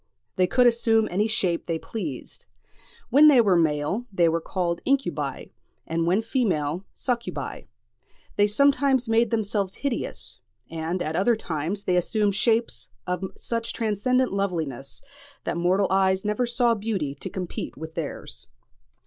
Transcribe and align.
They 0.35 0.47
could 0.47 0.65
assume 0.65 1.07
any 1.11 1.27
shape 1.27 1.67
they 1.67 1.77
pleased. 1.77 2.47
When 3.11 3.27
they 3.27 3.39
were 3.39 3.55
male, 3.55 4.07
they 4.11 4.27
were 4.27 4.41
called 4.41 4.81
incubi; 4.83 5.51
and 5.85 6.07
when 6.07 6.23
female, 6.23 6.85
succubi. 6.95 7.65
They 8.35 8.47
sometimes 8.47 9.07
made 9.07 9.29
themselves 9.29 9.75
hideous; 9.75 10.39
and 10.71 11.03
at 11.03 11.15
other 11.15 11.35
times 11.35 11.83
they 11.83 11.97
assumed 11.97 12.33
shapes 12.33 12.89
of 13.05 13.23
such 13.37 13.73
transcendent 13.73 14.33
loveliness, 14.33 15.03
that 15.43 15.55
mortal 15.55 15.85
eyes 15.91 16.25
never 16.25 16.47
saw 16.47 16.73
beauty 16.73 17.13
to 17.19 17.29
compete 17.29 17.77
with 17.77 17.93
theirs. 17.93 18.47